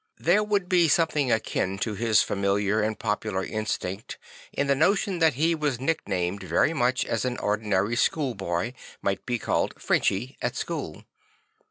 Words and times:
There 0.17 0.43
would 0.43 0.67
be 0.67 0.87
something 0.87 1.31
akin 1.31 1.77
to 1.77 1.93
his 1.93 2.23
familiar 2.23 2.81
and 2.81 2.97
popular 2.97 3.45
instinct 3.45 4.17
in 4.51 4.65
the 4.65 4.73
notion 4.73 5.19
that 5.19 5.35
he 5.35 5.53
was 5.53 5.79
nicknamed 5.79 6.41
very 6.41 6.73
much 6.73 7.05
as 7.05 7.23
an 7.23 7.37
ordinary 7.37 7.95
schoolboy 7.95 8.73
might 9.03 9.23
be 9.27 9.37
called 9.37 9.75
II 9.75 9.79
Frenchy 9.79 10.19
II 10.19 10.37
at 10.41 10.53
schoo1. 10.53 11.05